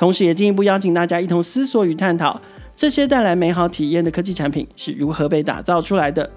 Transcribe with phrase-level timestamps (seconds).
[0.00, 2.40] 同时，也进一步邀请大家一同思索与探讨，
[2.74, 6.30] 这些带来美好体验的科技产品是如何被打造出来的。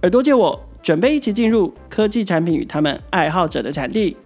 [0.00, 4.16] 耳朵借我，准备一起进入科技产品与他们爱好者的产地。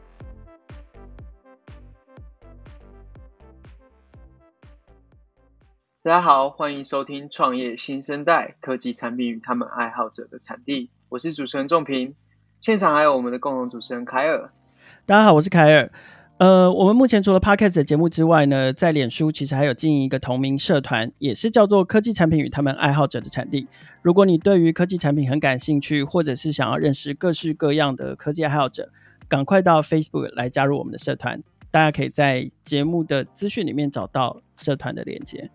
[6.05, 10.89] 大家好，欢迎收听创业新生代科技产品与他们爱好者的产地。
[11.09, 12.15] 我是主持人仲平，
[12.61, 14.53] 现场还有我们的共同主持人凯尔。
[15.05, 15.91] 大家好，我是凯尔。
[16.39, 23.67] 呃，我们目前除了 Podcast 的节目之外呢，在脸书其实还有经营一个同名社团，也是叫做“科技产品与他们爱好者的产地”。
[24.03, 28.89] 如果你对于科技产品很感兴趣，或者是想要认识各式各样的科技爱好者，
[29.29, 31.43] 赶快到 Facebook 来加入我们的社团。
[31.73, 35.51] 大家可以在节目的资讯里面找到社团的链接。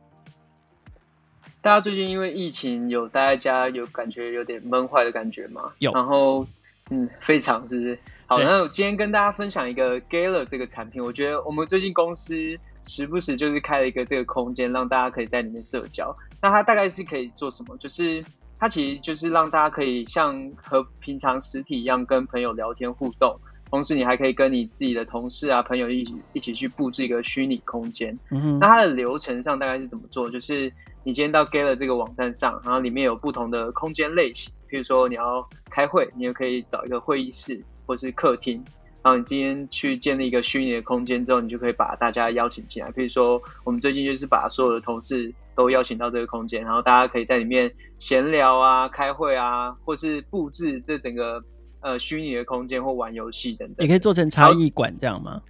[1.61, 5.61] 大家最近因为疫情，有待在家有感觉有点闷坏的感觉吗？
[5.80, 5.94] 有。
[5.94, 6.45] 然后，
[6.89, 7.98] 嗯，非常是不是？
[8.26, 11.04] 好，那我今天跟大家分享一个 Gather 这个产品。
[11.04, 12.36] 我觉得我们最近公司
[12.82, 16.16] 时不时就是开了一个这个空间，让大家可以在里面社交。
[16.42, 17.78] 那它大概是可以做什么？
[17.78, 18.24] 就是
[18.58, 23.38] 它其实就是让大家可以像和平常实体一样跟朋友聊天互动，
[23.70, 28.18] 同时你还可以跟你自己的同事啊、朋友一起一起去布置一个虚拟空间。
[28.32, 28.60] 嗯哼。
[28.60, 30.30] 那它的流程上大概是怎么做？
[30.30, 30.72] 就是
[31.04, 37.62] 你今天到 Gather 这个网站上，然后里面有不同的空间类型，比如说你要开会，你也可以找一个会议室。
[37.86, 38.64] 或是客厅，
[39.03, 42.89] 然后你今天去建立一个虚拟的空间之后，你就可以把大家邀请进来。
[42.92, 51.44] 比如说，我们最近就是把所有的同事都邀请到这个空间，然后大家可以在里面闲聊啊、开会啊，或是布置这整个
[51.81, 53.86] 呃虚拟的空间或玩游戏等等。
[53.86, 55.42] 也可以做成茶艺馆这样吗？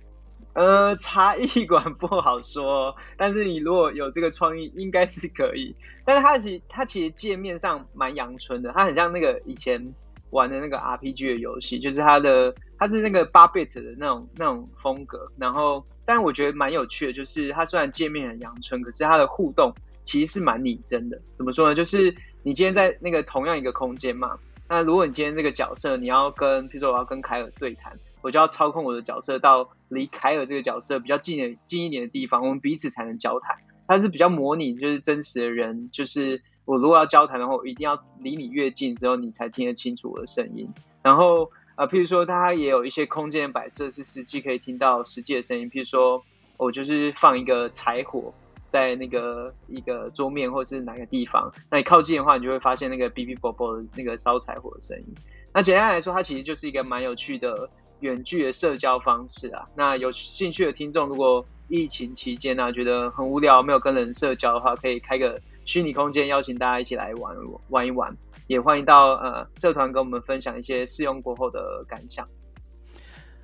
[0.54, 5.76] 呃，茶艺馆不好说，但是你如果有这个创意，应该是可以。
[6.06, 9.94] 但是它其实它其实界面上蛮阳春的，它很像那个以前。
[10.34, 15.32] 玩的那个 RPG 的游戏，就是它的，它是那个八 bit 的那种那种风格。
[15.38, 19.72] 然后，但我觉得蛮有趣的，就是它虽然界面很阳春，可是它的互动
[20.04, 21.22] 其实是蛮拟真的。
[21.36, 21.76] 怎么说呢？
[21.76, 33.58] 就是你今天在那个同样一个空间嘛，那如果你今天这个角色你要跟，比如说我要跟凯尔对谈，我就要操控我的角色到离凯尔这个角色比较近的近一点的地方，我们彼此才能交谈。
[33.88, 36.42] 它是比较模拟，就是真实的人，就是。
[36.66, 40.70] 我如果要交谈的话，我一定要离你越近之后，你才听得清楚我的声音。
[41.02, 45.70] 然后，呃，譬如说，它也有一些空间摆设是实际可以听到实际的声音。
[45.70, 46.24] 譬如说，
[46.56, 48.34] 我就是放一个柴火
[48.70, 55.06] 在那个一个桌面或是哪个地方，那你靠近的话，你就会发现那个哔哔啵啵的那个烧柴火的声音。
[55.52, 57.70] 那简单来说，它其实就是一个蛮有趣的
[58.00, 59.68] 远距的社交方式啊。
[59.76, 65.42] 那有兴趣的听众，如果疫情期间呢，啊，觉得很无聊，没有跟人社交的话，可以开个。
[65.66, 67.36] 虚拟空间邀请大家一起来玩
[67.70, 68.16] 玩一玩，
[68.48, 72.28] 也欢迎到呃社团跟我们分享一些试用过后的感想。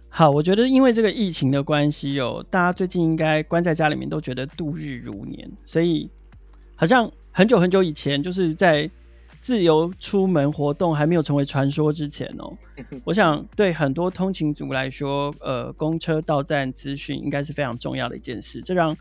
[0.09, 6.09] 好，我觉得因为这个疫情的关系哦，大家最近应该关在家里面都觉得度日如年，所以
[6.75, 8.89] 好像很久很久以前，就是在
[9.39, 12.51] 自由出门活动还没有成为传说之前哦，
[13.05, 18.97] 我想对很多通勤族来说，呃，公车到站资讯应该是非常重要的一件事，这让。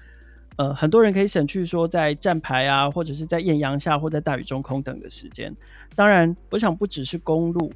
[0.59, 5.55] 呃，很多人可以省去说在站牌啊，或者是在艳阳下，或在大雨中空等的时间。
[5.95, 7.73] 当然，我想不只是公路，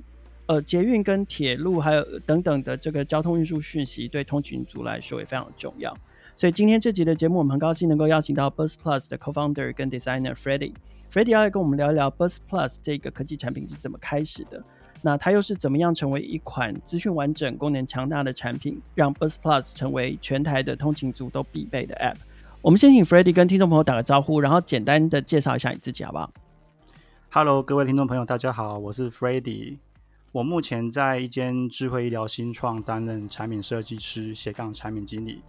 [0.46, 5.96] 呃，捷运跟铁路，还有等等的这个交通运输讯息，对通勤族来说也非常重要。
[6.36, 10.72] 所以今天这集的节目，我们很高兴能够邀请到 Bus Plus 的 Co-founder 跟 Designer Freddy。
[11.12, 14.60] Freddy 要来跟我们聊一聊 Bus Plus 这个科技产品是怎么开始的，
[15.02, 22.16] 那它又是怎么样成为一款资讯完整、功能强大的产品，让 Bus Plus 成为全台的通勤族都必备的 App。
[22.62, 26.32] 我们先请 Freddy 跟听众朋友打个招呼，然后简单的介绍一下你自己，好不好
[27.28, 29.78] ？Hello，各位听众朋友，大家好，我是 Freddy。
[30.30, 35.42] 我目前在一间智慧医疗新创担任产品设计师斜杠产品经理。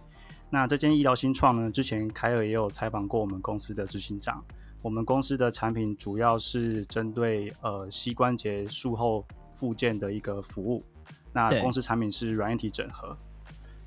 [0.50, 4.44] 那这间医疗新创呢，之前凯尔也有采访过我们公司的执行长。
[4.82, 9.24] 我们公司的产品主要是针对呃膝关节术后
[9.54, 10.84] 复健的一个服务。
[11.32, 13.16] 那公司产品是软硬体整合。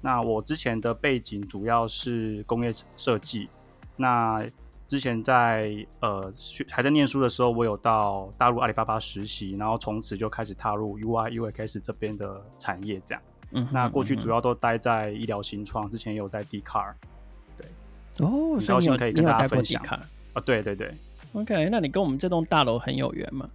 [0.02, 3.50] 那我之前的背景主要是工业设计。
[3.96, 4.46] 那
[4.88, 13.02] 之前在呃学还在念书的时候，我有到大陆阿里巴巴实习，然后从此就开始踏入 UI UX 这边的产业。
[13.04, 13.22] 这样，
[13.52, 16.94] 嗯，那过去主要都待在医疗新创，之前也有在 Dcard。
[17.58, 17.68] 对，
[18.26, 20.00] 哦，所以你有可以跟大家分享啊、
[20.36, 20.42] 哦？
[20.42, 20.94] 对对对
[21.34, 23.50] ，OK，那你跟我们这栋大楼很有缘嘛？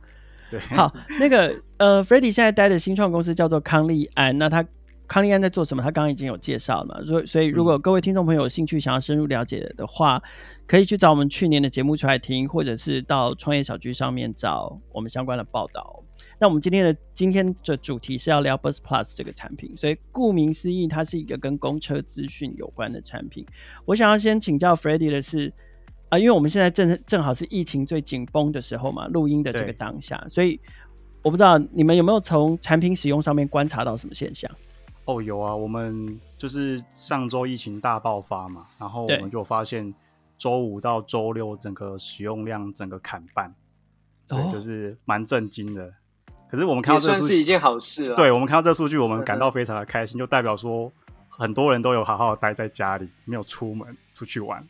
[0.51, 4.63] 对，好，那个呃，Freddy 现在待的新创公司叫做康利安，那他
[5.09, 5.83] 康利安在做什么？
[5.83, 10.23] 他刚刚已经有介绍了嘛，所以所以如果各位听众朋友有兴趣想要深入了解的话，嗯、
[10.67, 16.03] 可以去找我们去年的节目出来听，或者是到创业小聚上面找我们相关的报道。
[16.39, 23.45] 那我们今天的今天的主题是要聊 Bus Plus 这个产品，所以顾名思义，它是一个跟公车资讯有关的产品。
[23.85, 25.49] 我想要先请教 Freddy 的是，
[26.09, 30.59] 啊、呃，因为我们现在正正好是疫情最紧绷的时候嘛，录音的这个当下，所以
[31.23, 34.51] 我不知道你们有没有从产品使用上面观察到什么现象？
[35.05, 39.93] 哦，有啊，我们就是上周疫情大爆发嘛，然后我们就发现
[40.39, 43.53] 周五到周六整个使用量整个砍半，
[44.29, 45.93] 对，哦、就是蛮震惊的。
[46.49, 48.15] 可是我们看到这个数据是一件好事了。
[48.15, 50.93] 对，我们看到这个数据，我们感到非常的开心，就代表说
[51.29, 54.63] 很多人都有好好待在家里，没有出门出去玩，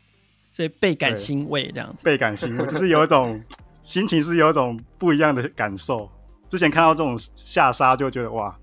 [0.51, 2.03] 所以倍感欣慰这样子。
[2.03, 3.39] 倍感欣慰，就是有一种
[3.81, 6.09] 心情是有一种不一样的感受。
[6.47, 8.57] 之前看到这种下杀就觉得哇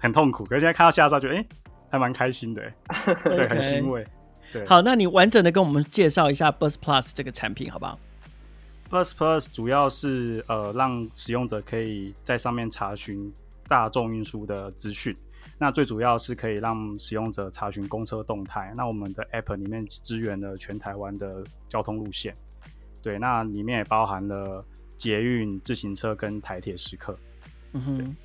[0.00, 1.46] 很痛苦，可是现在看到下杀觉得哎、欸、
[1.90, 2.62] 还蛮开心的，
[3.24, 4.04] 对，很欣慰。
[4.52, 7.98] 对，好，那你完整的跟我们介绍一下 Bus Plus 这个产品好不好
[8.90, 13.32] ？Bus Plus 主要是呃让使用者可以在上面查询
[13.68, 15.16] 大众运输的资讯，
[15.58, 18.74] 那最主要是可以让使用者查询公车动态。
[18.76, 22.34] 那我们的 App 里面支援了全台湾的交通路线，
[23.00, 24.64] 对，那里面也包含了
[24.96, 27.16] 捷运、自行车跟台铁时刻。
[27.72, 28.16] 嗯哼，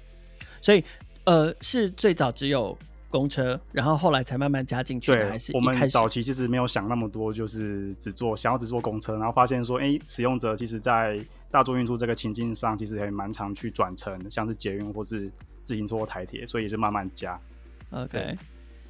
[0.60, 0.83] 所以
[1.25, 2.77] 呃是最早只有。
[3.07, 11.18] 公车，然后后来才慢慢加进去的，还是我们早期其实没有想那么多，就是只做想要只做公车，然后发现说，哎，使用者其实，在
[11.50, 15.31] 大众运输这个情境上，其实还蛮常去转乘，像是捷运或是
[15.63, 17.39] 自行车或台铁，所以也是慢慢加。
[17.92, 18.36] OK，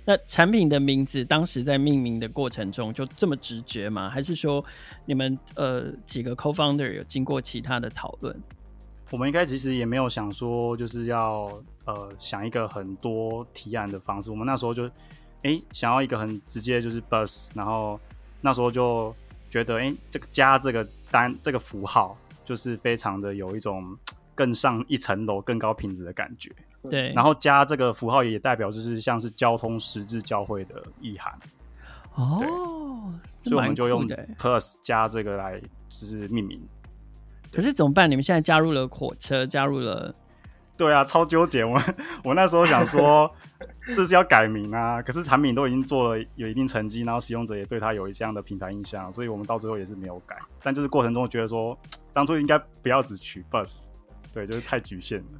[0.05, 4.09] 那产品的名字当时在命名的过程中就这么直觉吗？
[4.09, 4.63] 还是说
[5.05, 8.35] 你们呃几个 co-founder 有经过其他的讨论？
[9.11, 14.89] 我们应该其实也没有想说就是要呃想一个很多提案的方式，我们那时候就
[15.43, 17.99] 哎想要一个很直接就是 bus，然后
[18.41, 19.15] 那时候就
[19.49, 23.97] 觉得哎这个加这个单这个符号就是非常的有一种
[24.33, 26.51] 更上一层楼更高品质的感觉，
[26.89, 31.33] 对，然后加这个符号也代表就是像是交通十字交汇的意涵，
[32.15, 35.59] 哦，所以我们就用 plus 加这个来
[35.89, 36.61] 就是命名。
[37.51, 38.11] 可是怎么办？
[38.11, 40.13] 你们现在加入了火车，加入了，
[40.77, 41.63] 对啊，超纠结。
[41.63, 41.81] 我
[42.23, 43.31] 我那时候想说，
[43.95, 45.01] 这是要改名啊。
[45.01, 50.37] 可是产品都已经做了有一定成绩，然后使用者也对它有一这样的品牌印象，所以我们到最后也是没有改。
[50.61, 51.77] 但就是过程中觉得说，
[52.11, 53.85] 当初应该不要只取 bus，
[54.33, 55.39] 对，就是太局限了。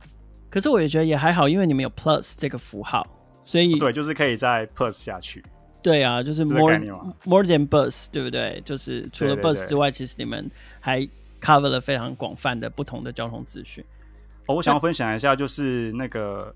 [0.50, 3.06] 可是我也觉得也还好，因为你们有 plus 这个符号，
[3.46, 5.44] 所以对，就是可以再 plus 下去。
[5.84, 6.80] 对啊，就是 more
[7.26, 8.62] more than bus，对不对？
[8.64, 10.50] 就是除了 bus 之外，对对对，其实你们
[10.80, 11.08] 还。
[11.42, 13.86] cover 了非常广泛的不同的交通资讯。
[14.48, 16.54] 哦，我想要分享一下，就是那个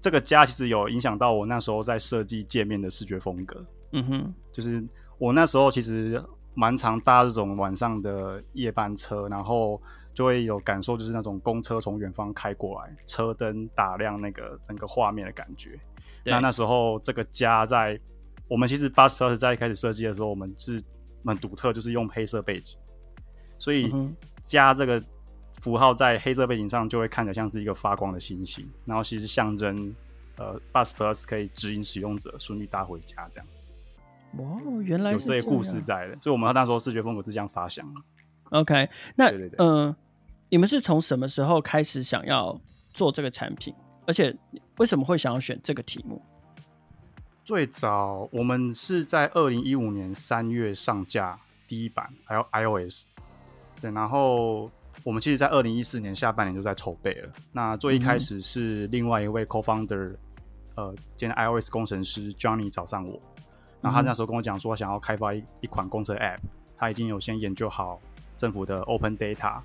[0.00, 3.64] 这个家其实有影响到我那时候在设计界面的视觉风格。
[3.92, 4.84] 嗯哼，就是
[5.18, 6.22] 我那时候其实
[6.54, 9.80] 蛮常搭这种晚上的夜班车，然后
[10.12, 15.78] 就会有感受，就是那种公车从远方开过来，车灯打亮那个整个画面的感觉。
[16.24, 17.98] 对那那时候这个家在
[18.48, 20.82] 我们其实 Bus Plus 在一开始设计的时候，我们是
[21.22, 22.78] 蛮独特，就是用黑色背景。
[23.58, 23.92] 所以
[24.42, 25.02] 家这个
[25.62, 29.94] 符号在黑色背景上，就会看着像是一个发光的星星，然后其实象征
[30.36, 33.46] 呃，Bus Plus 可以指引使用者顺利搭回家这样。
[34.36, 37.84] 哇，原来是这有这些故事在的，所以我们那时候视觉风格是这样发想。
[38.50, 39.96] OK，那嗯、呃，
[40.50, 42.60] 你们是从什么时候开始想要
[42.94, 43.74] 做这个产品？
[44.06, 44.34] 而且
[44.78, 46.22] 为什么会想要选这个题目？
[47.44, 53.04] 最早我们是在二零一五年三月上架第一版，还有 iOS。
[53.80, 54.70] 对，然后
[55.04, 57.28] 我们其实，在二零一四年下半年就在筹备了。
[57.52, 60.16] 那最一开始是另外一位 co-founder，
[60.74, 63.18] 呃，兼 iOS 工程师 Johnny 找上我，
[63.80, 66.40] 然后他那时候跟我讲说，想要开发一一款公车 App，
[66.76, 68.00] 他已经有先研究好
[68.36, 69.60] 政府的 Open Data，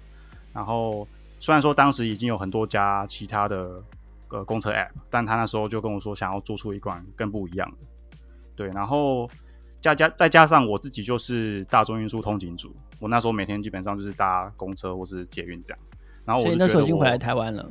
[0.53, 1.07] 然后
[1.39, 3.83] 虽然说当时已经有很多家其他的
[4.29, 7.77] 呃公车 App，但他那时候就跟我说，想要做出一款更不一样的。
[8.55, 9.29] 对，然后。
[9.83, 15.79] 加加再加上我自己就是大众运输通勤组，我那时候每天基本上就是搭公车或是捷运这样。
[16.23, 17.69] 然后我，那时候已经回来台湾了。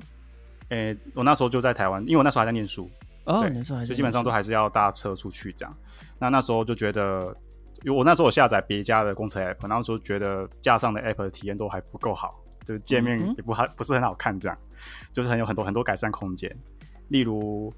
[0.69, 2.87] 诶、欸，我那时候就在台湾，因为我那时候还在念书。
[3.25, 3.43] 哦。
[3.87, 5.75] 就基本上都还是要搭车出去这样。
[6.19, 7.35] 那那时候就觉得，
[7.83, 14.59] 因为我那时候我下载别家的公车 app，然后说觉得架上的 app 的体验都还不够好，就是界面也不还不是很好看，这样，
[15.15, 16.55] 就是很有很多很多改善空间。
[17.09, 17.73] 例如，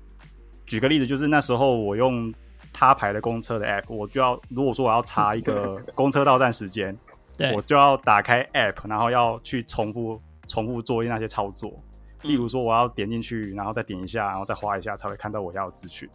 [0.66, 2.34] 举个例子，就是那时候我用。
[2.74, 6.94] 他牌的公车的 app，我就要如果说我要查一个 公车到站时间，
[7.54, 11.72] 我就要打开 app，然后要去重复重复做那些操作。
[12.22, 16.08] 例如说，我要点进去，然后再点一下，然后再划一下，才会看到我要的资讯。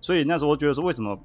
[0.00, 1.18] 所以那时候我觉得说，为什么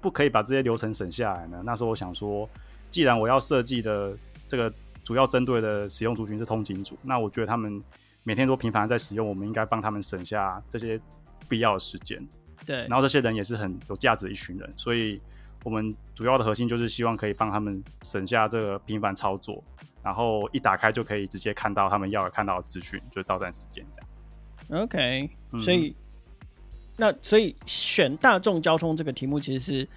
[0.00, 1.62] 不可以把这些流程省下来呢？
[1.64, 2.48] 那时候我想说，
[2.90, 4.72] 既然我要设计的这个
[5.02, 7.82] 主要针对的使用族群是通勤族，那我觉得他们
[8.24, 11.00] 每天都频繁在使用，我们应该帮他们省下这些
[11.48, 12.22] 必要的时间。
[12.64, 15.20] 对，然后这些人也是很有价值的一群人，所以
[15.64, 19.62] 我们主要的核心就是希望可以帮他们省下这个频繁操作，
[20.02, 24.82] 然后一打开就可以直接看到他们要看到的资讯，就是到站时间这样。
[24.84, 25.94] OK，嗯，所以
[26.96, 29.88] 那所以选大众交通这个题目其实是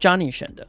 [0.00, 0.66] Johnny 选的。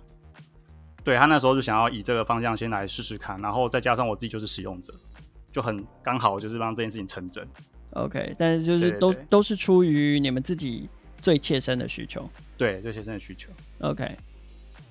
[1.04, 4.94] 对，他那时候就想要以这个方向先来试试看，然后再加上我自己就是使用者，
[5.52, 7.46] 就很刚好就是让这件事情成真。
[7.92, 10.90] OK，但是就是都都是出于你们自己
[11.24, 12.30] 最切身的需求。
[12.56, 13.50] 对，最切身的需求。
[13.80, 14.08] OK，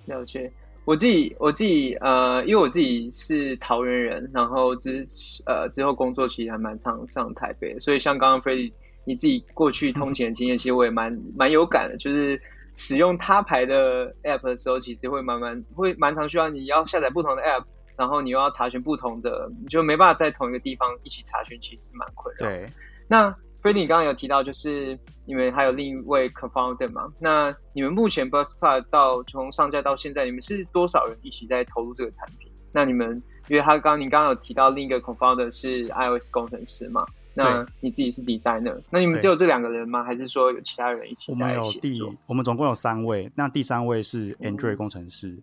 [0.06, 0.50] 了解。
[0.84, 5.06] 我自己我自己呃，因为我自己是桃园人，然后之
[5.46, 8.72] 呃之后工作其实还蛮常上台北，所以像刚刚 Freddy
[9.04, 12.40] 你自己过去通勤的经验，其实我也蛮蛮有感的，就是。
[12.74, 17.62] 使用他牌的 app 的时候，其实会慢慢会蛮常需要你要下载不同的 app，
[17.98, 22.48] 然后你又要查询不同的，你就没办法在同一个地方一起查询，其实是蛮困扰。
[22.48, 22.66] 对，
[23.06, 27.12] 那 Freddy 刚刚有提到，就是你们还有另一位 co-founder 嘛？
[27.20, 32.50] 那你们目前 Bus+ 到从上架到现在，你们是多少人一起在投入这个产品？
[32.72, 37.06] 那你们因为他刚你刚刚有提到另一个 co-founder 是 iOS 工程师嘛？
[37.34, 40.02] 那你自己是 designer，那你们只有这两个人吗？
[40.02, 41.30] 还是说有其他人一起？
[41.30, 45.28] 我们有第，我们总共有三位，那第三位是 Android 工程师。
[45.28, 45.42] 嗯、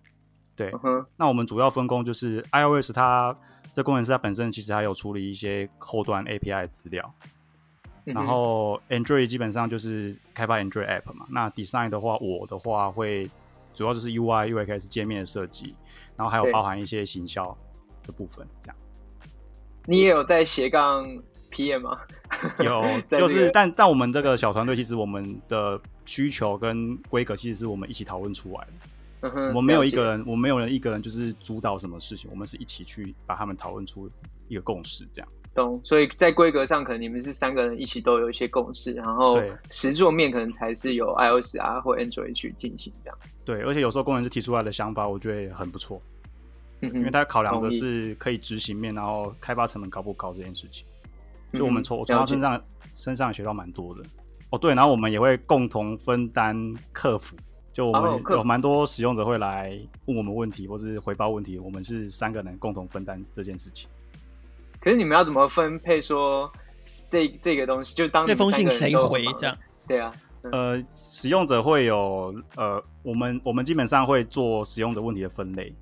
[0.55, 3.35] 对、嗯，那我们主要分工就是 iOS，它
[3.73, 7.29] 这工程师他本身其实还有处理一些后端 API 的资料、嗯，
[8.13, 11.25] 然后 Android 基本上就是开发 Android app 嘛。
[11.29, 13.29] 那 design 的话，我的话会
[13.73, 15.75] 主要就是 UI、UX 界面的设计，
[16.15, 17.57] 然后还有包含一些行销
[18.03, 18.75] 的部分，这样。
[19.85, 21.05] 你也有在斜杠
[21.51, 21.99] ？PM 吗？
[22.59, 28.73] 有， 就是但但我们这个小团队，其实我们的需求跟规格，其实是我们一起讨论出来的。
[29.21, 34.09] 嗯哼，我们没有一个人，我没有人一个人就是主导什么事情，我们是一起去把他们讨论出
[34.47, 35.29] 一个共识，这样。
[35.59, 35.81] 懂。
[35.83, 43.17] 所以在规格上，可能你们是三个人一起都有一些共识，然后实作面可能才是由 iOS 啊或 Android 去进行这样。
[43.45, 46.01] 对，而且有时候工程师提出来的想法，我觉得也很不错。
[46.81, 50.85] 嗯，因为他考量的是可以执行面，然后开发成本高不高这件事情。
[51.51, 52.63] 就我们从从他身上
[52.93, 54.03] 身上也学到蛮多的
[54.51, 56.55] 哦，对，然后我们也会共同分担
[56.91, 57.35] 客服，
[57.73, 63.89] 就我们有蛮多使用者会来问我们问题或是回报问题，我们是三个人共同分担这件事情。
[64.79, 66.51] 可是你们要怎么分配说
[67.09, 67.93] 这这个东西？
[67.95, 69.57] 就当这封信谁回这样？
[69.87, 70.13] 对啊，
[70.51, 75.73] 呃，使用者会有呃，我们我们基本上会做使用者问题的分类，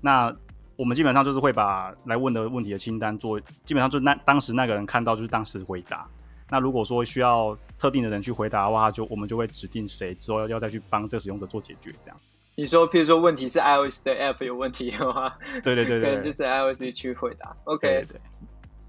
[0.00, 0.34] 那。
[0.76, 6.04] 我们基本上就是会把来问的问题的清单做，基本上就那当时那个人看到就是当时回答。
[6.50, 11.94] 那如果说需要特定的人去回答的话，就我们就会指定谁之后要要再去帮这个使用者做解决。
[12.02, 12.20] 这样。
[12.56, 17.56] 你说，譬如说问题是 iOS 的 App 有问题的话，对对对对， 可能就是 iOS 去回答。
[17.64, 18.20] OK，对，对，对。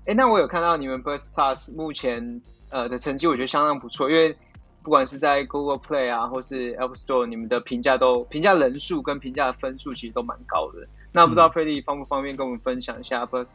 [0.06, 4.36] 哎，那我有看到你们 Bus Plus 目前呃的成绩，我觉得相当不错，因为
[4.84, 10.88] 不管是在 Google Play 啊，或是 App Store，你们的评价都评价人数跟评价的分数其实都蛮高的。
[11.12, 13.48] 那不知道 Freddy 方不方便跟我们分享一下 Bus+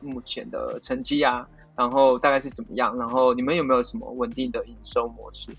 [0.00, 1.46] 目前的成绩啊？
[1.76, 2.98] 然后大概是怎么样？
[2.98, 5.52] 然后你们有没有什么稳定的营收模式？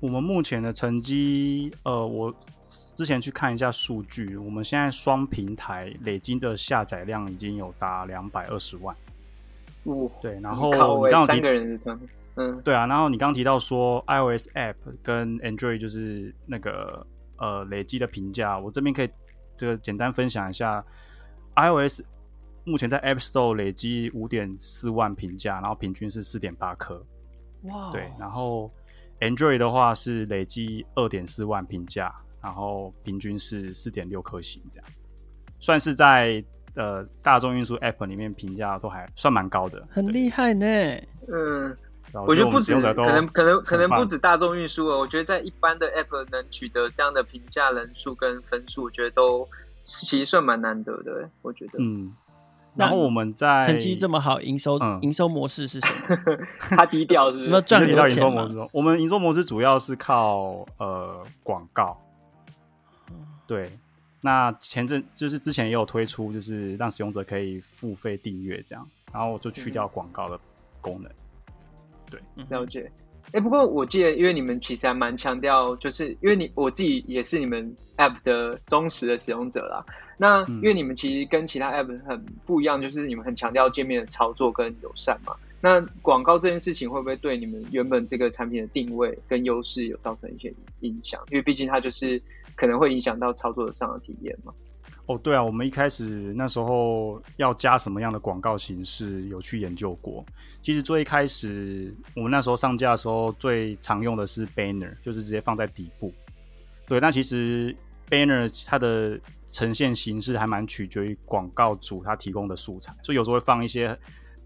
[0.00, 2.34] 我们目前的成绩，呃，我
[2.94, 8.94] 之前去看一下数据，我们现在双平台累积的下载量已经有达两百二十万。
[9.84, 11.80] 哦，对，然后你刚刚三个人
[12.36, 17.06] 嗯，对啊，然后你刚刚提到说 iOS App 跟 Android 就是那个
[17.36, 19.10] 呃累积的评价，我这边可以。
[19.60, 20.84] 这个简单分享一下
[21.56, 22.02] ，iOS
[22.62, 27.04] 目前在 App Store 累积五点四万评价，然后平均是四点八颗。
[27.62, 28.70] 哇、对，然后
[29.18, 32.14] Android 的话是累积二点四万评价，
[32.48, 34.88] 然后平均是四点六颗星，这样
[35.58, 36.42] 算是在
[36.74, 40.66] 呃大众运输 App 里面评价都还算蛮高的，很厉害呢。
[41.30, 41.76] 嗯。
[42.26, 44.98] 我觉得不止，可能可能可能不止大众运输哦。
[44.98, 49.46] 我觉得在一般的 App 能取得这样的评价人数跟分数，我觉得都
[49.84, 51.28] 其实算蛮难得的。
[51.42, 52.10] 我觉得，嗯。
[52.74, 56.16] 然后我们在成绩这么好，营收营、嗯、收模式是什么？
[56.74, 57.50] 他低调是不是？
[57.50, 62.00] 那赚很多钱营收模式，我们营收模式主要是靠呃广告。
[63.48, 63.68] 对，
[64.20, 70.38] 那前阵就是之前也有推出，就是让使用者可以付费订阅这样，然后就去掉广告的
[70.80, 71.10] 功能。
[72.10, 72.92] 对，了解。
[73.28, 79.84] 哎、欸，不过我记得，因为你们其实还蛮强调，就是因为你我自己也是你们 app 的忠实的使用者啦。
[80.16, 85.34] 那因为你们其实跟其他 app 很不一样，就是你们很强调界面的操作跟友善嘛。
[85.60, 91.20] 那广告这件事情会不会对你们原本这个产品的定位跟优势有造成一些影响？
[91.30, 92.22] 因为毕竟它就是
[92.58, 94.52] 可能会影响到操作上的体验嘛。
[95.06, 100.24] 哦，对啊，我们一开始那时候要加什么样的广告形式，有去研究过。
[100.60, 106.12] 其实最一开始，我们那时候上架的时候，最常用的是 banner，就是直接放在底部。
[106.84, 107.74] 对，那其实
[108.10, 113.96] banner 它的呈现形式还蛮取决于广告主他提供的素材，所以有时候会放一些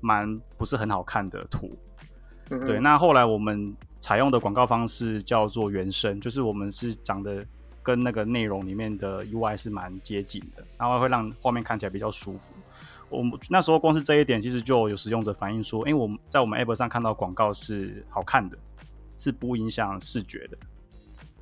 [0.00, 1.76] 蛮不是很好看的图。
[2.50, 7.42] 嗯、对，那后来我们采用的广告方式叫做原生，就是我们是长得。
[7.82, 12.54] 跟那个内容里面的 UI 是蛮接近的，然后会让画面看起来比较舒服。
[13.08, 18.56] 我们那时候光是这一点，其实就有使用者反映说，因为我们在我们 App 上看到广告是好看的，
[19.18, 20.56] 是不影响视觉的。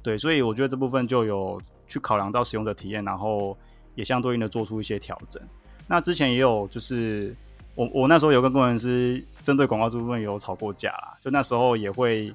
[0.03, 3.57] 对，所以我觉得这部分就有去考量到使用者体验，然后
[3.95, 5.41] 也相对应的做出一些调整。
[5.87, 7.37] 那之前也有就是
[7.75, 12.35] 我我那时候有跟工程师针对广告这部分有吵过架啦，就那时候也会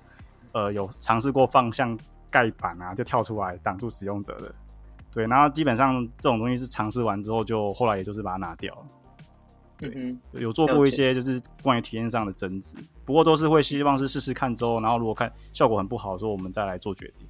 [0.51, 1.97] 呃有尝试过放像。
[2.36, 4.54] 盖板啊，就跳出来挡住使用者的，
[5.10, 8.82] 对，然后基本上这种东西是尝试完之后，就后来也就是把它拿掉了。
[9.77, 12.75] 对，嗯、有做过一些就是关于体验上的增值，
[13.06, 17.25] 不过都是会希望是试试看之后，然后如果看效果很不好的时候，我们再来做决定。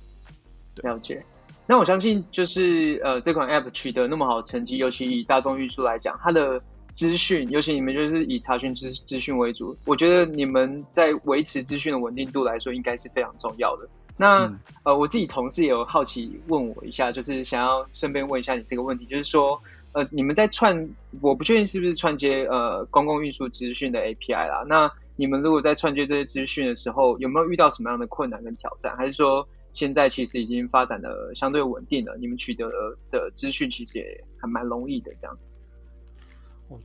[0.74, 1.24] 对，了解。
[1.68, 6.60] 那我相信就是呃，这款 App 取得那么好的成绩，尤其以大众运输来讲，它的
[6.92, 13.88] 资讯，尤其你们就是以查询资资讯为主，我觉得你们在维持资讯的稳定度来说，应该是非常重要的。
[14.17, 20.89] 那、嗯、呃，我自己同事也有好奇问我一下，就是想要顺便问一下你这个问题，就是说，呃，你们在串，
[21.22, 24.63] 我不确定是不是串接呃公共运输资讯的 API 啦。
[24.67, 28.95] 那你们如果在串接这些资讯的时候，有没有遇到什么样的困难跟挑战？
[28.95, 32.15] 还是说现在其实已经发展的相对稳定了？
[32.17, 32.69] 你们取得
[33.12, 35.38] 的资讯其实也还蛮容易的，这样。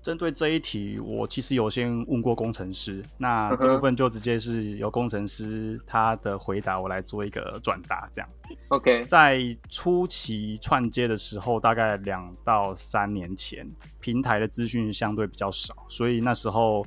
[0.02, 8.08] 针对这一题，我其实有先问过工程师，那这部分就直接是由工程师他的回答，我来做一个转达。
[8.12, 8.28] 这样
[8.69, 9.40] ，OK，在
[9.71, 13.66] 初期串接的时候，大概两到三年前，
[14.00, 16.84] 平台的资讯相对比较少，所以那时候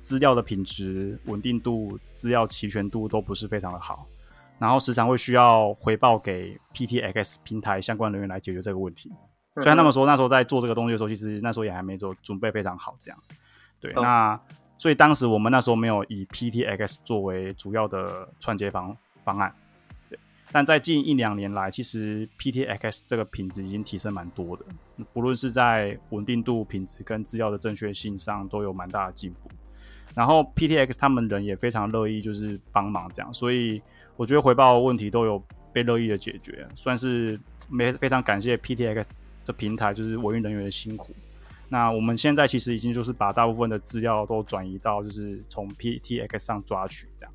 [0.00, 4.06] 资料的品质、稳定度、资料齐全度都不是非常的好，
[4.58, 9.10] 然后时常会需要回报给 PTX 平台相关人员来解决这个问题。
[9.62, 13.18] 虽然那么说，那时候在做这个东西的时候，其实那时候也还没做准备非常好，这样。
[13.80, 14.40] 对，哦、那
[14.76, 19.54] 所以当时我们那时候没有以 PTX 作为主要的串接方方案。
[20.10, 20.18] 对，
[20.52, 24.64] 但在近一两年来，其实 PTX 这个品质已经提升蛮多的，
[25.14, 29.48] 不论是在稳定度、品质跟资料的正确性上都有蛮大的进步。
[30.14, 33.80] 然后 PTX 他们人也非常乐意就是帮忙这样，所以
[34.16, 35.42] 我觉得回报问题都有
[35.72, 37.40] 被乐意的解决，算是
[37.70, 39.04] 没非常感谢 PTX。
[39.46, 41.14] 这平台就是维运人员的辛苦。
[41.68, 47.34] 那我们现在其实已经就是把大部分的资料都转移到就是从 PTX 上抓取，这样。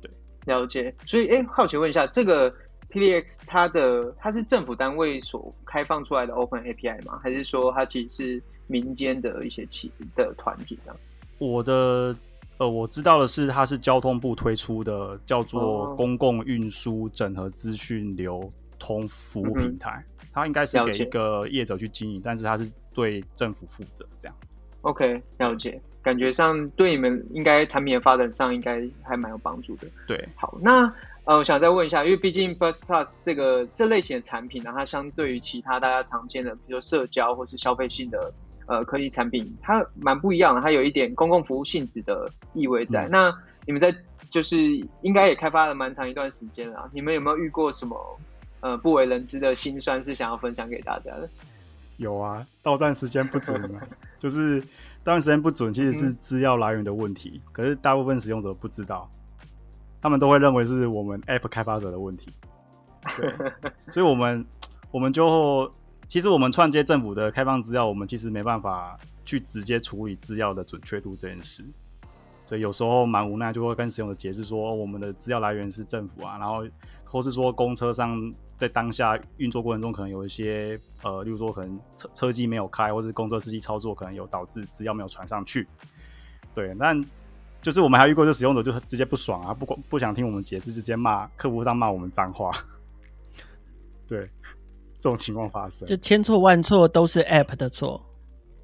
[0.00, 0.10] 对，
[0.46, 0.94] 了解。
[1.04, 2.52] 所以，哎，好奇问一下，这个
[2.90, 7.20] PTX 它的它是政府单位所开放出来的 Open API 吗？
[7.22, 10.96] 还是说它其实是民间的一些企的团体这样？
[11.38, 12.16] 我的
[12.56, 20.04] 呃，我知道的是，它是交通部推出的，叫做公共运输整合资讯流通服务平台。
[20.06, 24.36] 嗯它应该是给一个业者去经营，但是它是对政府负责这样。
[24.82, 25.80] OK，了解。
[26.00, 29.88] 感觉上对你们应该产品的发展上应该还蛮有帮助的。
[30.06, 30.84] 对，好，那
[31.24, 38.32] 呃，我想再问一下，因为毕竟 Bus Plus 这个这类型的产品呢，它相对于其他大家常见的，比如说社交或是消费性的
[38.66, 43.08] 呃科技产品，它蛮不一样的，它有一点公共服务性质的意味在。
[43.08, 43.92] 嗯、那你们在
[44.28, 44.56] 就是
[45.02, 47.98] 应该也开发了蛮长一段时间了，你们有没有遇过什么？
[48.60, 51.28] 呃，不为人知的心酸是想要分享给大家的。
[51.96, 53.80] 有啊，到站时间不准嘛，
[54.20, 54.60] 就是
[55.02, 57.42] 到站时间不准，其实是资料来源的问题。
[57.44, 59.10] 嗯、可是大部分使用者不知道，
[60.00, 62.28] 他们都会认为是我们 App 开发者的问题。
[63.16, 63.34] 对，
[63.90, 64.46] 所以我们
[64.92, 65.68] 我们就
[66.08, 71.64] 其实我们串接政府的开放资料，我们其实没办法去直接处理资料的准确度这件事。
[72.46, 76.64] 所以有时候蛮无奈，就会跟使用者解释说，我们的资料来源是政府啊，然后
[77.04, 78.32] 或是说公车上。
[78.58, 85.66] 在当下运作过程中，可能有一些呃，例如说可能车车机没有开，或是工作司机操作可能有导致资料没有传上去。
[86.52, 87.00] 对，但
[87.62, 92.52] 就是我们还遇过，就使用者就直接不爽啊，不管不想听我们解释，就直接骂客服上骂我们脏话。
[94.08, 94.28] 对，
[95.00, 98.04] 这种情况发生，就千错万错都是 App 的错。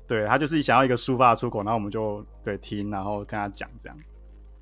[0.08, 3.98] 对，他就是想要一个抒发出口，然后我们就对听，然后跟他讲这样。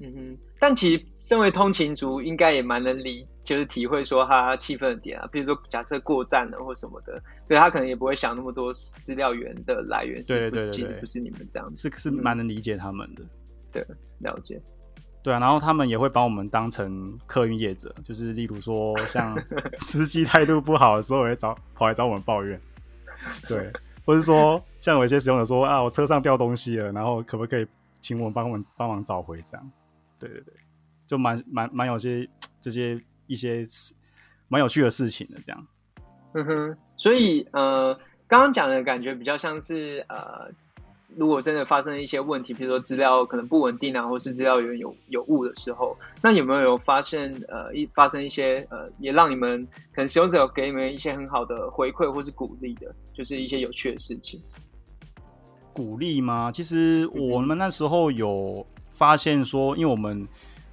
[0.01, 5.28] 嗯哼，但其实身为通勤族，应该也蛮能理，就是体会说他气愤的点啊。
[5.33, 13.22] 比如说，假设过站了或什么的，对他可能也不会想那么多资料源的来源是不是，其实不是你们这样子，是是蛮能理解他们的。
[13.72, 13.87] 对，
[14.20, 14.61] 了解。
[15.22, 19.40] 对啊，然后他们也会把我们当成客运业者，就是例如说像
[19.78, 22.61] 司机态度不好的时候，也会找跑来找我们抱怨。
[23.46, 23.72] 对，
[24.05, 27.64] 或是说像有一些使用者说啊，我车上掉东西了，然后可不可以
[28.00, 29.70] 请我们帮我们帮忙找回这样？
[30.18, 30.55] 对对对，
[31.07, 32.28] 就蛮蛮蛮有些
[32.61, 33.00] 这些
[33.33, 33.64] 一些
[34.49, 35.66] 蛮有趣的事情的这样。
[36.35, 37.95] 嗯哼，所以呃，
[38.29, 40.51] 刚刚讲的感觉比较像是呃。
[41.14, 54.40] 如果真的发生一些问题，比如说资料可能不稳定啊，或是资料有有有误的时候，那有没有有发现呃一发生一些呃也让你们可能使用者给你们一些很好的回馈或是鼓励的，就是一些有趣的事情？
[55.75, 56.51] 鼓励吗？
[56.51, 60.27] 其实我们那时候有发现说，因为我们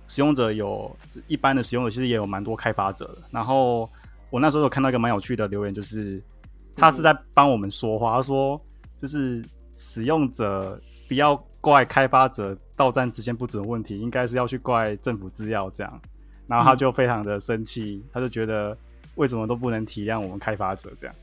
[0.10, 0.94] 使用者有
[1.28, 3.20] 一般的使用者，其实也有蛮多开发者的。
[3.32, 3.90] 然后
[4.30, 6.22] 我那时候有看到一个蛮有趣的留言，就是
[6.76, 8.62] 他是在帮我们说话，他说
[9.02, 9.42] 就是。
[9.82, 16.02] 使用者不要怪开发者到站之间不准问题，应该是要去怪政府资料这样。
[16.48, 18.78] 然后他就非常的生气，嗯，他就觉得
[19.16, 21.16] 为什么都不能体谅我们开发者这样，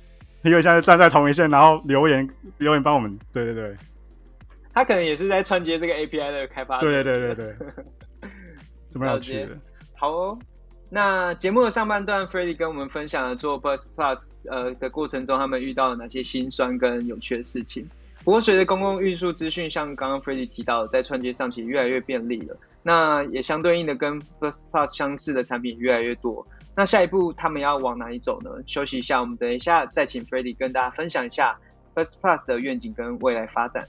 [0.43, 3.77] 因为现在站在同一线，然后留言留言帮我们，对对对，
[4.73, 7.85] 他可能也是在串接这个 API 的开发者，对对对对对，
[8.91, 9.59] 怎么有趣的？
[9.95, 10.39] 好哦，
[10.89, 17.89] 那节目的上半段，Freddy 跟我们分享了做 Bus Plus 呃的过程中，他们遇到了哪些辛酸跟有趣的事情。
[18.25, 22.57] 不过，随着公共运输资讯，像刚刚 Freddy 提到的，在串接上其实越来越便利了。
[22.83, 26.47] 那也相对应的，跟 Bus Plus 相似的产品越来越多。
[26.75, 28.51] 那下一步他们要往哪里走呢？
[28.67, 31.59] 休息一下，我们等一下再请 Freddy 跟大家分享一下
[31.95, 33.89] Bus Plus 的愿景跟未来发展。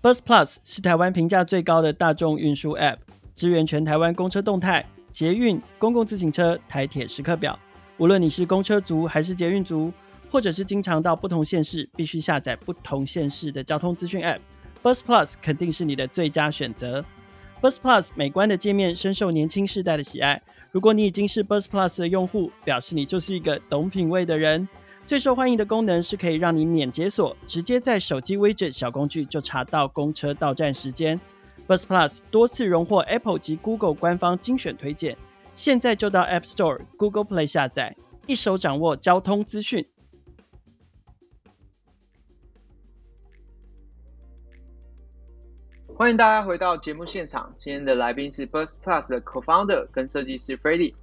[0.00, 2.98] Bus Plus 是台湾评价最高的大众运输 App，
[3.34, 7.58] 支援全台湾公车动态、捷运、公共自行车、台铁时刻表。
[7.96, 9.92] 无论你是公车族还是捷运族，
[10.30, 17.04] 或者是经常到不同县市，必须下载不同县市的交通资讯 App，Bus Plus 肯定是你的最佳选择。
[17.60, 20.40] Bus Plus 美观的界面深受年轻世代的喜爱。
[20.70, 24.68] 如果你已经是 Bus Plus 的用户，表示你就是一个懂品味的人。
[25.08, 31.18] 最受欢迎的功能是可以让你免解锁，直接在手机 Widget 小工具就查到公车到站时间。
[31.66, 35.16] Bus Plus 多次荣获 Apple 及 Google 官方精选推荐。
[35.54, 39.88] 现在就到 App Store、Google Play 下载，一手掌握交通资讯。
[45.96, 50.94] 欢迎大家回到节目现场，今天的来宾是 Bus Plus 的 Co-founder 跟设计师 Freddy。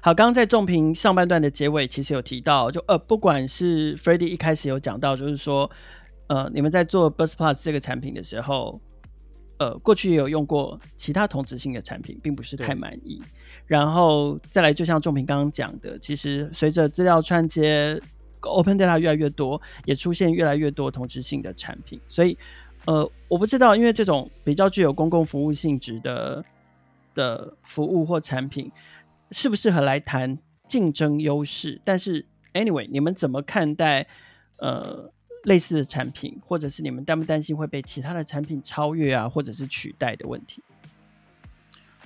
[0.00, 5.70] 好，刚刚在重评上半段的结尾，其实有提到，就呃，不管是 Freddy 一开始有讲到，就是说，
[6.28, 8.80] 呃，你们在做 Bus Plus 这个产品的时候。
[9.60, 13.20] 呃，过去也有用过其他同质性的产品，并不是太满意。
[13.66, 18.00] 然后再来，就像仲平刚刚讲的，其实随着资料串接
[18.40, 22.00] ，Open Data 越来越多，也出现越来越多同质性的产品。
[22.08, 22.38] 所以，
[22.86, 26.42] 呃，我不知道，因为这种比较具有公共服务性质的
[27.14, 28.72] 的服务或产品，
[29.30, 30.38] 适不适合来谈
[30.68, 31.80] 竞争优势？
[31.84, 34.06] 但是，anyway，你们怎么看待？
[34.58, 35.12] 呃？
[35.44, 40.62] 类似的产品，或者是你们担不担心会被其他的产品超越啊，或者是取代的问题？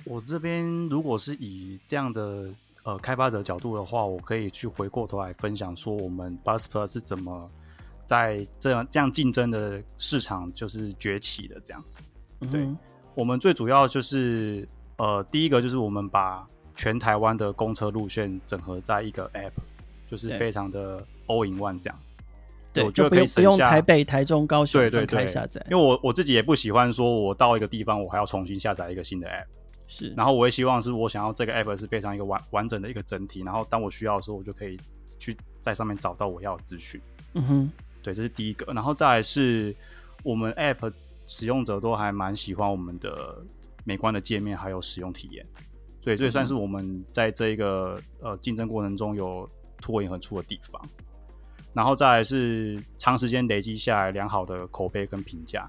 [0.05, 2.49] 我这边如果是以这样的
[2.83, 7.51] 呃开发者角度的话，我可以去回过头来分享说，我们 Bus Plus 是怎么
[8.05, 11.59] 在这样这样竞争的市场就是崛起的。
[11.59, 11.83] 这样，
[12.39, 12.65] 嗯、对，
[13.15, 19.51] 我们最主要就是呃第一个就是我们把全台湾的公车路线整合在一个 App，
[20.09, 21.99] 就是非常的 All in One 这样。
[22.73, 25.65] 对，我觉得可以省下，不用台北、台中、高雄分开下载。
[25.71, 29.45] 因为我我自己也不喜欢说，我到一个地方，我还要重新下载一个新的 app。
[29.87, 33.43] 是，然后我也希望是我想要这个 app 是非常一个完完整的一个整体。
[33.43, 34.77] 然后当我需要的时候，我就可以
[35.17, 36.99] 去在上面找到我要的资讯。
[37.35, 37.71] 嗯哼，
[38.03, 38.73] 对，这是第一个。
[38.73, 39.73] 然后再来是
[40.23, 40.91] 我们 app
[41.27, 43.41] 使用者都还蛮喜欢我们的
[43.85, 45.45] 美观的界面，还有使用体验。
[46.05, 49.49] 所以这也算是我们在这一个呃竞争过程中有
[49.81, 50.79] 脱颖而出的地方。
[51.73, 55.67] 然后再来是长时间累积下来良好的口碑跟评价，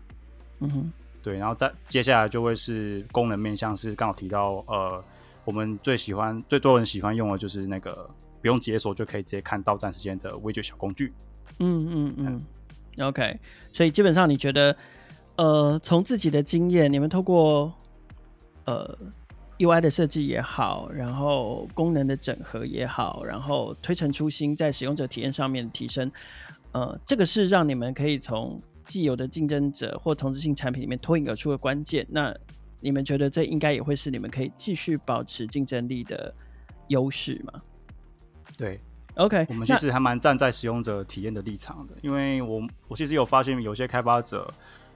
[0.61, 5.03] 嗯哼，对，然后再接下来就会是功能面向，是刚好提到呃，
[5.45, 8.09] 我们最喜欢最多人喜欢用的就是那个
[8.41, 11.13] 不用解锁就可以直接看到站时间的 Widget 小工具，
[11.61, 12.45] 嗯嗯嗯，
[12.99, 13.41] 嗯，OK，
[13.73, 14.77] 所以基本上你觉得
[15.35, 17.73] 呃，从自己的经验，你们透过
[18.67, 18.97] 呃。
[19.59, 26.11] UI 的设计也好，然后功能的整合也好，然后推陈出新，在使用者体验上面的提升，
[26.73, 32.07] 呃，这个是让你们可以从既有的竞争者或同质性产品里面脱颖而出的关键。
[32.11, 32.35] 那
[32.81, 36.33] 你们觉得这应该也会是你们可以继续保持竞争力的
[36.89, 37.63] 优势吗？
[38.59, 38.79] 对
[39.15, 44.47] ，OK，我们其实还蛮站在使用者体验的立场的，因为我我其实有发现有些开发者，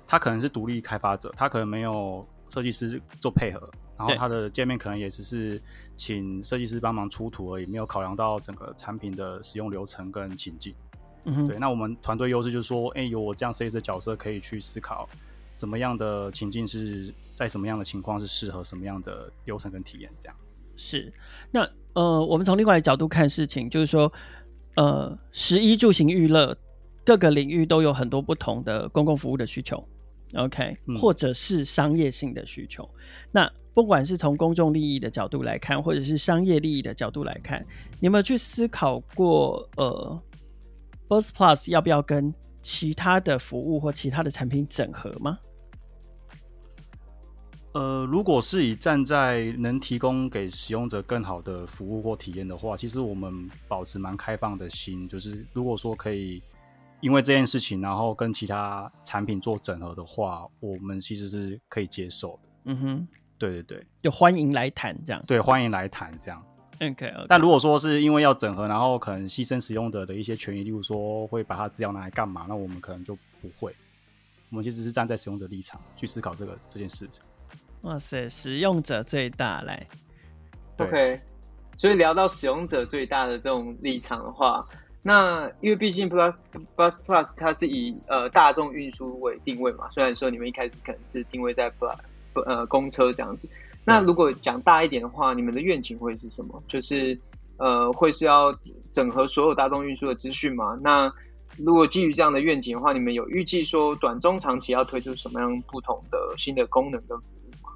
[0.07, 3.69] 他可能是独立开发者，他可能没有设计师做配合。
[4.01, 5.61] 然后它的界面可能也只是
[5.95, 10.75] 请设计师帮忙出图而已，没有考量到整个产品的使用流程跟情境。
[11.25, 11.59] 嗯哼，对。
[11.59, 15.07] 那我们团队优势就是说，哎，有我这样设计师的角色可以去思考，
[15.55, 20.37] 怎么样的情境是在什么样的情况是适合什么样的流程跟体验，这样。
[20.77, 21.13] 是。
[21.51, 24.11] 那呃，我们从另外一个角度看事情，就是说，
[24.77, 26.57] 呃，十一住行娱乐
[27.05, 29.87] 各个领域都有很多不同的公共服务的需求
[30.35, 32.89] ，OK，嗯，或者是商业性的需求。
[33.33, 37.65] 那不管是从公众利益的角度来看，或者是商业利益的角度来看，
[38.01, 40.23] 你有没有去思考过，呃
[41.09, 45.39] ，Buzz Plus 要不要跟其他的服务或其他的产品整合吗？
[47.73, 56.43] 呃，如果是以站在能提供给使用者更好的服务或体验的话，其实我们保持蛮开放的心，就是如果说可以
[57.01, 62.49] 因为这件事情，然后跟其他产品做整合的话，我们其实是可以接受的。
[62.65, 63.09] 嗯哼。
[63.41, 65.25] 对对对，就欢迎来谈这样。
[65.27, 66.45] 对，欢迎来谈这样。
[66.83, 67.27] OK, okay.
[67.27, 73.75] 但如果说是因为要整合，然后可能牺牲使用者的一些权益，例如说会把它资料拿来干嘛，那我们可能就不会。
[74.51, 77.23] 我们其实是站在使用者立场去思考这个这件事情。
[77.81, 79.87] 哇塞，使用者最大来。
[80.77, 81.19] OK，
[81.75, 84.67] 所以聊到使用者最大的这种立场的话，
[85.01, 86.35] 那因为毕竟 Buzz
[86.77, 91.97] Buzz Plus 它是以呃大众运输为定位嘛，虽然说你们一开始可能是定位在 Plus。
[92.47, 93.49] 呃，公车这样子。
[93.85, 96.63] 那如果讲大一点的话，你们的愿景会是什么？
[96.69, 97.19] 就是
[97.57, 98.55] 呃，会是要
[98.91, 100.79] 整合所有大众运输的资讯吗？
[100.83, 101.11] 那
[101.57, 107.71] 如果基于这样的愿景的话，你们有预计说短中长期要推出什么样不同的新的功能跟服务吗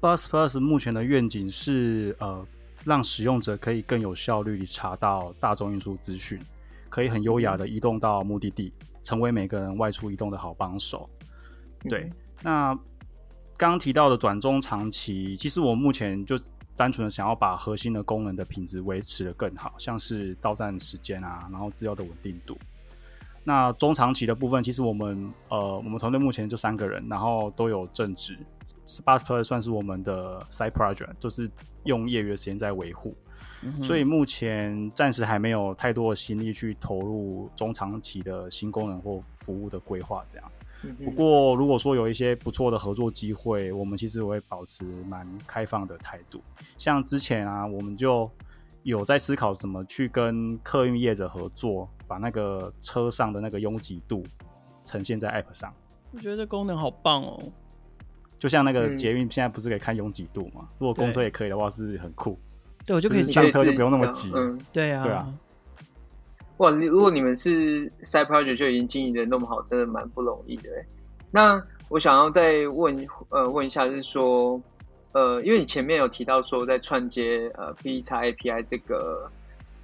[0.00, 2.46] ？Buzz Plus 目前的愿景是呃，
[2.84, 6.38] 让使用者可以更有效率地查到大众运输资讯，
[6.90, 11.08] 可以很优雅的移动到目的地，成为每个人外出移动的好帮手。
[11.88, 12.12] 对，嗯、
[12.44, 12.78] 那。
[13.58, 16.38] 刚刚提到的短中长期，其实我目前就
[16.76, 22.56] 单纯的想要把核心的功能的品质维持的更好，像是到站时间啊，然后资料的稳定度。
[23.42, 28.38] 那中长期的部分，其实我们呃，我们团队目前就三个人，然后都有正职。
[28.86, 31.50] Spark Plus 算是我们的 side project，就是
[31.82, 33.16] 用业余的时间在维护，
[33.62, 33.82] 嗯。
[33.82, 40.52] 所以目前暂时还没有太多的心力去投入中长期的新功能或服务的规划，这样。
[41.04, 46.40] 不过，如果说有一些不错的合作机会，我们其实会保持蛮开放的态度。
[46.76, 48.30] 像之前啊，我们就
[48.84, 54.22] 有在思考怎么去跟客运业者合作，把那个车上的那个拥挤度
[54.84, 55.72] 呈现在 App 上。
[56.12, 57.38] 我觉得这功能好棒哦！
[58.38, 60.68] 就像那个捷运现在不是可以看拥挤度吗？
[60.78, 62.38] 如果公车也可以的话，是不是很酷？
[62.86, 64.30] 对，我就可以上车就不用那么挤。
[64.34, 65.34] 嗯，对啊，对啊。
[66.58, 70.68] 哇，如果你们是 side project 就已经经营的那么好，真的蛮不容易的。
[71.30, 74.60] 那我想要再问呃问一下，是说
[75.12, 79.30] 呃，因为你前面有提到说在串接呃 P 叉 API 这个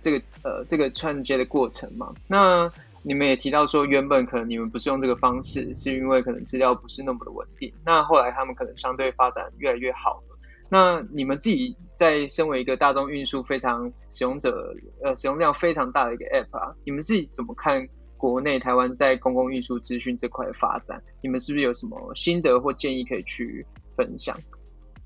[0.00, 2.70] 这个呃这个串接的过程嘛，那
[3.02, 7.72] 你们也提到说原本可能你们不是用这个方式，是因为可能资料不是那么的稳定。
[7.84, 10.33] 那后来他们可能相对发展越来越好了。
[10.74, 21.00] 那你们自己在身为一个大众运输非常使用者，呃，使用量非常大的一个 App 啊，你们自己怎么看国内台湾在公共运输资讯这块的发展？
[21.22, 23.64] 你们是不是有什么心得或建议可以去
[23.96, 24.36] 分享？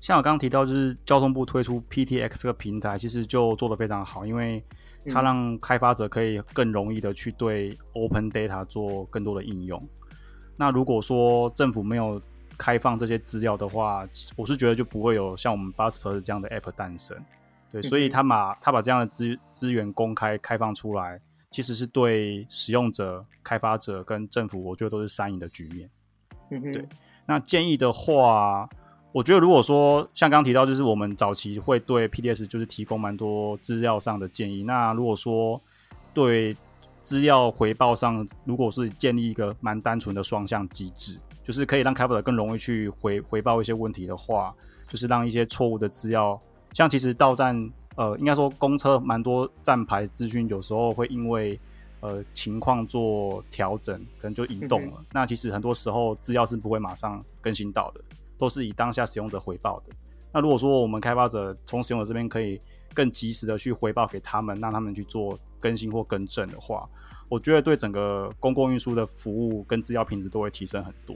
[0.01, 4.63] 像我刚刚提到，就是交通部推出 PTX 这个平台，其实就做得非常好，因为
[5.05, 9.87] 它让开发者可以更容易的去对 Open Data 做更多的应用。
[10.57, 12.19] 那如果说政府没有
[12.59, 17.17] 开放这些资料的话，我是觉得就不会有像我们 Plus 这样的 App 诞生。
[17.71, 25.89] 对，所以他把他把这样的资资源公开开放出来，其实是对使用者、开发者跟政府，我觉得都是三赢的局面。
[26.73, 26.85] 对，
[27.25, 28.67] 那建议的话，
[29.13, 34.63] 我觉得如果说像刚刚提到，就是我们早期会对 PDS 就是提供蛮多资料上的建议。
[34.63, 35.61] 那如果说
[36.13, 36.57] 对
[37.01, 41.17] 资料回报上，如果是建立一个蛮单纯的双向机制。
[41.49, 44.53] 就是可以让开发者更容易去回回报一些问题的话，
[44.87, 46.39] 就是让一些错误的资料，
[46.73, 51.59] 像其实到站，呃，应该说公车蛮多站牌资讯，有时候会因为
[52.01, 54.93] 呃情况做调整，可能就移动了。
[54.99, 58.01] 嗯、那其实很多时候资料是不会马上更新到的，
[58.37, 59.95] 都是以当下使用者回报的。
[60.31, 62.61] 那如果说我们开发者从使用者这边可以
[62.93, 66.87] 更及时的去回报给他们，让他们去做更新或更正的话，
[67.29, 71.15] 我觉得对整个公共运输的服务跟资料品质都会提升很多。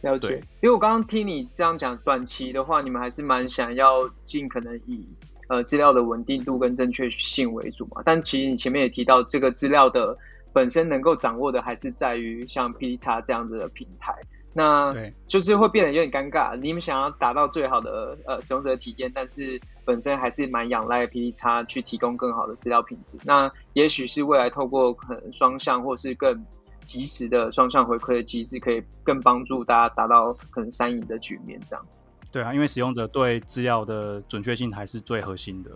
[0.00, 5.06] 了解，因为我刚刚听你这样讲，短期的话，你们还是蛮想要尽可能以
[5.48, 8.00] 呃资料的稳定度跟正确性为主嘛。
[8.02, 10.16] 但其实你前面也提到，这个资料的
[10.54, 14.14] 本身能够掌握的，还是在于像 PTX 这样子的平台。
[14.52, 14.92] 那
[15.28, 16.56] 就是会变得有点尴尬。
[16.56, 23.18] 你们想要达到最好的呃使用者的体验，但是本身还是蛮仰赖 PTX 去提供更好的资料品质。
[23.24, 26.46] 那也许是未来透过可能双向或是更
[26.84, 31.60] 及时的双向回馈的机制，可以更帮助大家达到可能三赢的局面。
[31.66, 31.84] 这样。
[32.30, 35.70] 对啊，因为使用者对资料的准确性还是最核心的。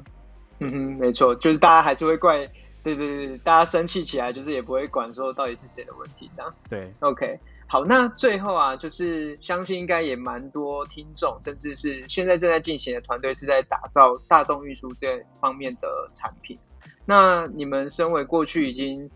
[0.61, 2.39] 嗯哼，没错，就是大家还是会怪，
[2.85, 6.55] 对对对，大家生气起来，就是也不会管说到底是谁的问题，这样。
[6.71, 7.37] 对，OK。
[7.67, 16.57] 好，那最后啊，就是相信应该也蛮多听众，甚至是现在正在进行的团队是在打造大众运输这方面的产品。
[17.05, 19.11] 那你们身为过去已经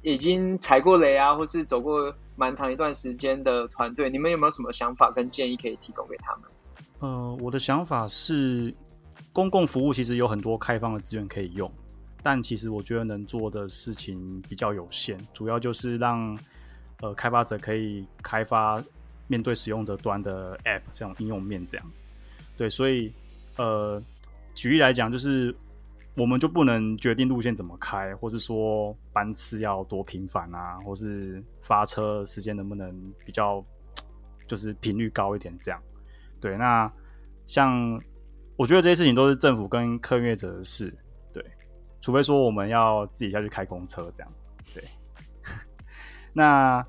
[0.00, 6.42] 已经踩过雷啊，或是走过蛮长一段时间的团队，你们有没有什么想法跟建议可以提供给他们？
[7.00, 8.74] 呃，我的想法是，
[9.32, 11.70] 公共服务其实有很多开放的资源可以用，
[12.22, 16.38] 但其实我觉得能做的事情比较有限，主要就是让。
[17.00, 18.82] 呃，开发者可以开发
[19.28, 21.86] 面对使用者端的 App 这种应用面这样，
[22.56, 23.12] 对，所以
[23.56, 24.02] 呃，
[24.54, 25.54] 举例来讲，就是
[26.16, 33.64] 我们就不能决定路线怎么开，或是说班次要多频繁啊，或是发车时间能不能比较
[34.48, 35.80] 就是频率高一点这样。
[36.40, 36.90] 对，那
[37.46, 38.00] 像
[38.56, 40.92] 我觉得这些事情都是政府跟客运者的事，
[41.32, 41.44] 对，
[42.00, 44.32] 除非说我们要自己下去开公车这样。
[46.32, 46.84] 那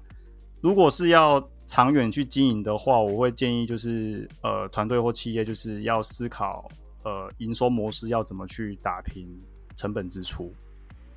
[0.62, 6.68] 如果是要长远去经营的话，我会建议就是呃团队或企业就是要思考
[7.04, 9.28] 呃营收模式要怎么去打平
[9.76, 10.52] 成本支出，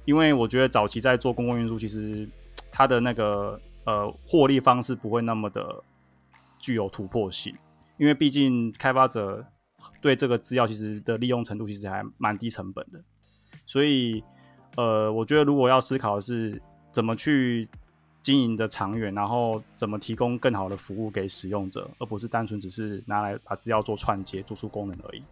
[0.05, 2.29] 因为我觉得早期在做公共运输，其实
[2.71, 5.83] 它的那个呃获利方式不会那么的
[6.59, 7.57] 具有突破性，
[7.97, 9.45] 因为毕竟开发者
[10.01, 13.03] 对这个资料其实的利用程度其实还蛮低成本的，
[13.67, 14.23] 所以
[14.77, 16.61] 呃我觉得如果要思考的是
[16.93, 17.69] 怎么去。
[18.23, 25.23] 经营的长远，然后怎么提供更好的服务给使用者，而不是单纯只是拿来把资料做串接、做出功能而已。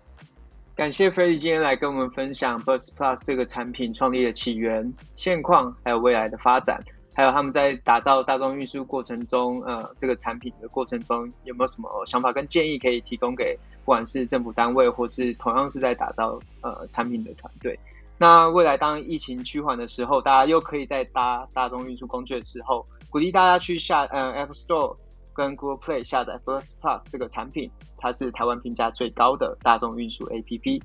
[0.74, 17.78] 感谢 Freddy 今天来跟我们分享 Bus Plus 这个产品创立的起源、现况，还有未来的发展，还有他们在打造大众运输过程中，呃，这个产品的过程中有没有什么想法跟建议可以提供给不管是政府单位，或是同样是在打造呃产品的团队。
[18.20, 24.94] 那未来当疫情趋缓的时候，大家又可以在搭大众运输工具的时候，鼓励大家去下嗯 App Store
[25.32, 30.82] 跟 Google Play 下载 First Plus 这个产品，它是台湾评价最高的大众运输 APP。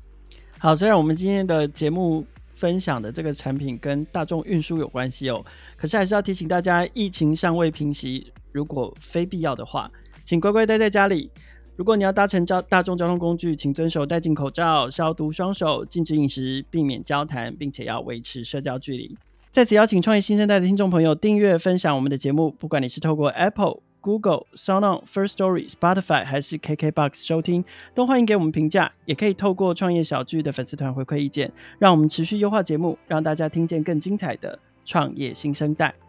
[0.58, 5.46] 好，虽然我们今天的节目分享的这个产品跟大众运输有关系哦，
[5.76, 9.92] 可是还是要提醒大家，疫情尚未平息，如果非必要的话，
[10.24, 11.30] 请乖乖待在家里。
[11.76, 19.18] 如果你要搭乘交大众交通工具，请遵守戴进口罩、消毒双手、禁止饮食、避免交谈，并且要维持社交距离。
[19.52, 22.52] 在此邀请创业新生代的听众朋友订阅、分享我们的节目。
[22.52, 28.92] 不管你是透过 Apple、Google、SoundOn、First Story、Spotify 还是 KKBox 收听，都欢迎给我们评价。
[29.06, 36.05] 也可以透过创业小聚的粉丝团回馈意见，让我们持续优化节目，让大家听见更精彩的创业新生代。